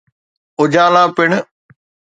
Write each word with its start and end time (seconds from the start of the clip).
اجالا 0.61 1.03
پڻ. 1.15 1.29